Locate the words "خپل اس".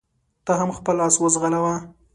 0.77-1.15